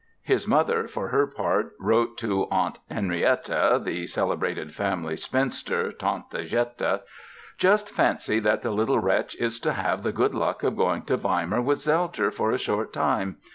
[0.23, 7.03] His mother, for her part, wrote to Aunt Henrietta (the celebrated family spinster, "Tante Jette"):
[7.59, 11.17] "Just fancy that the little wretch is to have the good luck of going to
[11.17, 13.37] Weimar with Zelter for a short time.